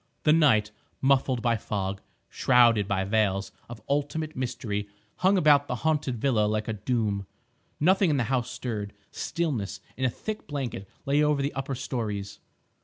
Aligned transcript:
The 0.23 0.33
night, 0.33 0.71
muffled 0.99 1.43
by 1.43 1.57
fog, 1.57 2.01
shrouded 2.27 2.87
by 2.87 3.03
veils 3.03 3.51
of 3.69 3.83
ultimate 3.87 4.35
mystery, 4.35 4.89
hung 5.17 5.37
about 5.37 5.67
the 5.67 5.75
haunted 5.85 6.17
villa 6.17 6.47
like 6.47 6.67
a 6.67 6.73
doom. 6.73 7.27
Nothing 7.79 8.09
in 8.09 8.17
the 8.17 8.23
house 8.23 8.49
stirred. 8.49 8.93
Stillness, 9.11 9.79
in 9.95 10.03
a 10.03 10.09
thick 10.09 10.47
blanket, 10.47 10.89
lay 11.05 11.21
over 11.21 11.43
the 11.43 11.53
upper 11.53 11.75
storeys. 11.75 12.39